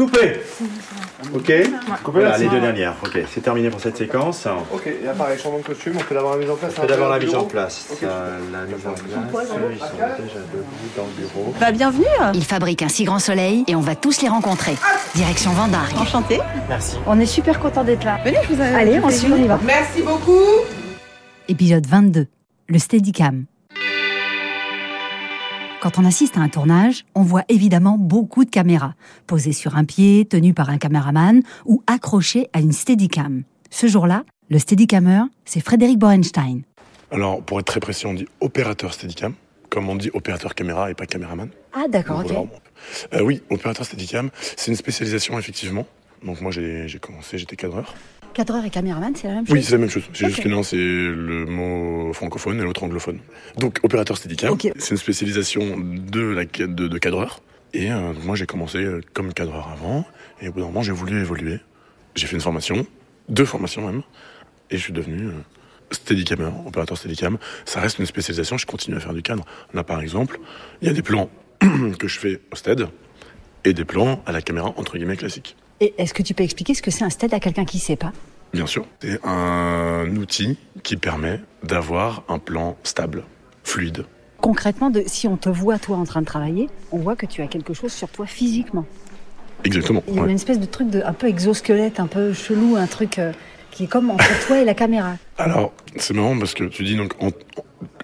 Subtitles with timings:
[0.00, 0.40] Coupé
[1.34, 1.52] Ok
[2.06, 2.94] Voilà, les deux dernières.
[3.04, 4.48] Ok, c'est terminé pour cette séquence.
[4.72, 6.72] Ok, et là pareil, changement de costume, on fait d'abord la mise en place.
[6.78, 7.86] On fait d'abord la mise en place.
[8.02, 9.84] Euh, La mise en place, ils sont
[10.22, 10.64] déjà debout
[10.96, 11.54] dans le bureau.
[11.60, 14.74] Bah bienvenue Ils fabriquent un si grand soleil et on va tous les rencontrer.
[15.14, 15.98] Direction Vendargue.
[15.98, 16.40] Enchantée
[16.70, 16.96] Merci.
[17.06, 18.20] On est super content d'être là.
[18.24, 18.64] Venez, je vous ai...
[18.74, 19.58] Allez, on suit, on y va.
[19.62, 20.40] Merci beaucoup.
[21.46, 22.26] Épisode 22.
[22.68, 23.44] Le Steadicam.
[25.80, 28.92] Quand on assiste à un tournage, on voit évidemment beaucoup de caméras,
[29.26, 33.44] posées sur un pied, tenues par un caméraman ou accrochées à une Steadicam.
[33.70, 36.60] Ce jour-là, le Steadicammer, c'est Frédéric Borenstein.
[37.10, 39.32] Alors, pour être très précis, on dit opérateur Steadicam,
[39.70, 41.48] comme on dit opérateur caméra et pas caméraman.
[41.72, 42.30] Ah d'accord, ok.
[43.14, 45.86] Euh, oui, opérateur Steadicam, c'est une spécialisation effectivement.
[46.22, 47.94] Donc moi j'ai commencé, j'étais cadreur.
[48.34, 50.04] Cadreur et caméraman, c'est la même chose Oui, c'est la même chose.
[50.12, 53.18] C'est juste que non, c'est le mot francophone et l'autre anglophone.
[53.58, 54.70] Donc opérateur Steadicam, Ok.
[54.76, 57.40] c'est une spécialisation de la de, de cadreur.
[57.74, 60.04] Et euh, moi j'ai commencé euh, comme cadreur avant,
[60.40, 61.58] et au bout d'un moment j'ai voulu évoluer.
[62.14, 62.86] J'ai fait une formation,
[63.28, 64.02] deux formations même,
[64.70, 65.32] et je suis devenu euh,
[65.92, 67.36] Steadicammer, opérateur Steadicam.
[67.64, 69.44] Ça reste une spécialisation, je continue à faire du cadre.
[69.74, 70.38] Là par exemple,
[70.82, 71.28] il y a des plans
[71.98, 72.86] que je fais au stead
[73.64, 75.56] et des plans à la caméra entre guillemets classique.
[75.80, 77.82] Et est-ce que tu peux expliquer ce que c'est un stead à quelqu'un qui ne
[77.82, 78.12] sait pas?
[78.52, 78.84] Bien sûr.
[79.00, 83.24] C'est un outil qui permet d'avoir un plan stable,
[83.64, 84.04] fluide.
[84.40, 87.42] Concrètement, de, si on te voit toi en train de travailler, on voit que tu
[87.42, 88.84] as quelque chose sur toi physiquement.
[89.64, 90.02] Exactement.
[90.08, 90.28] Il y a ouais.
[90.30, 93.32] une espèce de truc de, un peu exosquelette, un peu chelou, un truc euh,
[93.70, 95.16] qui est comme entre toi et la caméra.
[95.38, 97.30] Alors, c'est marrant parce que tu dis donc en-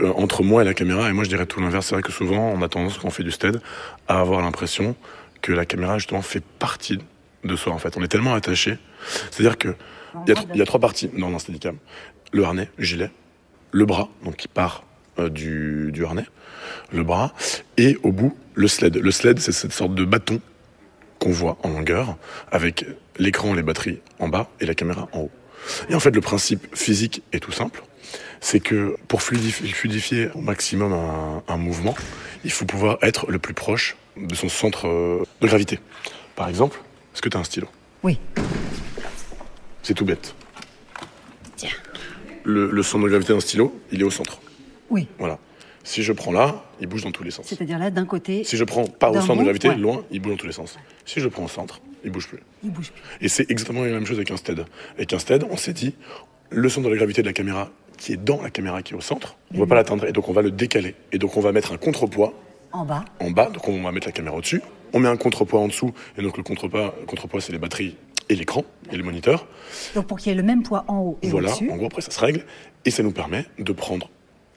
[0.00, 1.86] euh, entre moi et la caméra, et moi je dirais tout l'inverse.
[1.86, 3.60] C'est vrai que souvent on a tendance, quand on fait du stead,
[4.08, 4.96] à avoir l'impression
[5.42, 6.98] que la caméra justement fait partie
[7.44, 7.96] de soi en fait.
[7.96, 8.78] On est tellement attaché.
[9.30, 9.74] C'est-à-dire que
[10.26, 11.76] il y, a trois parties dans un steadicam.
[12.32, 13.10] Le harnais, le gilet,
[13.72, 14.84] le bras, donc qui part
[15.18, 16.26] euh, du, du harnais,
[16.92, 17.34] le bras,
[17.76, 18.96] et au bout, le sled.
[18.96, 20.40] Le sled, c'est cette sorte de bâton
[21.18, 22.16] qu'on voit en longueur,
[22.52, 22.86] avec
[23.18, 25.30] l'écran, les batteries en bas et la caméra en haut.
[25.88, 27.82] Et en fait, le principe physique est tout simple.
[28.40, 31.94] C'est que pour fluidifier, fluidifier au maximum un, un mouvement,
[32.44, 35.80] il faut pouvoir être le plus proche de son centre euh, de gravité.
[36.36, 36.80] Par exemple,
[37.14, 37.68] est-ce que tu as un stylo?
[38.02, 38.18] Oui.
[39.82, 40.34] C'est tout bête.
[41.56, 41.70] Tiens.
[42.42, 44.40] Le, le centre de gravité d'un stylo, il est au centre.
[44.90, 45.08] Oui.
[45.18, 45.38] Voilà.
[45.84, 47.46] Si je prends là, il bouge dans tous les sens.
[47.46, 49.76] C'est-à-dire là, d'un côté, Si je prends pas au centre de gravité, ouais.
[49.76, 50.76] loin, il bouge dans tous les sens.
[51.04, 52.40] Si je prends au centre, il bouge plus.
[52.62, 53.02] il bouge plus.
[53.20, 54.64] Et c'est exactement la même chose avec un stead.
[54.96, 55.94] Avec un stead, on s'est dit,
[56.50, 58.96] le centre de la gravité de la caméra qui est dans la caméra qui est
[58.96, 60.06] au centre, on ne va pas l'atteindre.
[60.06, 60.94] Et donc on va le décaler.
[61.12, 62.32] Et donc on va mettre un contrepoids
[62.72, 64.62] En bas, en bas, donc on va mettre la caméra au-dessus.
[64.94, 67.96] On met un contrepoids en dessous, et donc le contrepoids, le contrepoids c'est les batteries
[68.30, 69.46] et l'écran et le moniteur.
[69.94, 71.70] donc pour qu'il y ait le même poids en haut et voilà, au-dessus.
[71.70, 72.44] en gros après ça se règle,
[72.86, 74.08] et ça nous permet de prendre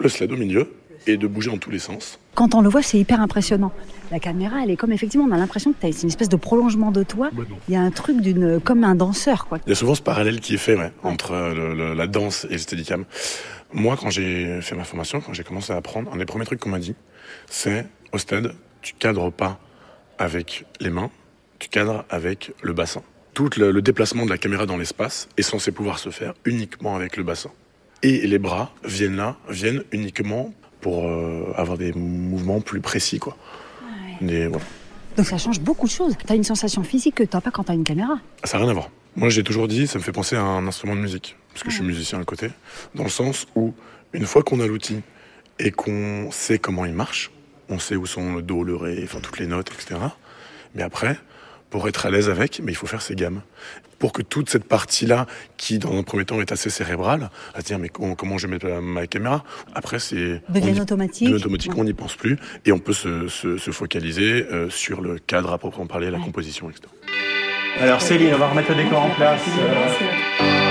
[0.00, 0.72] le sled au milieu
[1.06, 2.18] et de bouger dans tous les sens.
[2.34, 3.72] Quand on le voit, c'est hyper impressionnant.
[4.12, 6.36] La caméra, elle est comme effectivement, on a l'impression que t'as- c'est une espèce de
[6.36, 7.28] prolongement de toi.
[7.36, 7.44] Non.
[7.68, 9.58] Il y a un truc d'une, comme un danseur, quoi.
[9.66, 12.06] Il y a souvent ce parallèle qui est fait ouais, entre euh, le- le- la
[12.06, 13.04] danse et le steadicam.
[13.72, 16.60] Moi, quand j'ai fait ma formation, quand j'ai commencé à apprendre, un des premiers trucs
[16.60, 16.94] qu'on m'a dit,
[17.48, 19.58] c'est au stead, tu cadres pas
[20.22, 21.10] avec les mains,
[21.58, 23.02] tu cadres avec le bassin.
[23.34, 26.94] Tout le, le déplacement de la caméra dans l'espace est censé pouvoir se faire uniquement
[26.94, 27.50] avec le bassin.
[28.02, 33.36] Et les bras viennent là, viennent uniquement pour euh, avoir des mouvements plus précis, quoi.
[34.20, 34.64] Des- voilà.
[35.16, 36.14] Donc ça change beaucoup de choses.
[36.24, 38.14] T'as une sensation physique que t'as pas quand t'as une caméra.
[38.44, 38.90] Ça n'a rien à voir.
[39.16, 41.70] Moi, j'ai toujours dit, ça me fait penser à un instrument de musique, parce que
[41.70, 42.48] je suis musicien à côté,
[42.94, 43.74] dans le sens où,
[44.12, 45.00] une fois qu'on a l'outil
[45.58, 47.30] et qu'on sait comment il marche,
[47.68, 50.00] on sait où sont le do, le ré, enfin toutes les notes, etc.
[50.74, 51.16] Mais après,
[51.70, 53.42] pour être à l'aise avec, mais il faut faire ses gammes.
[53.98, 57.66] Pour que toute cette partie-là, qui dans un premier temps est assez cérébrale, à se
[57.66, 61.28] dire mais comment, comment je mets ma, ma caméra, après c'est Devienne automatique.
[61.28, 61.80] devient automatique, Ouais.
[61.80, 62.36] on n'y pense plus
[62.66, 66.18] et on peut se, se- se focaliser euh, sur le cadre à proprement parler, la
[66.18, 66.24] Ouais.
[66.24, 66.82] composition, etc.
[67.80, 69.40] Alors Céline, on va remettre le décor en place.
[69.60, 70.61] Euh,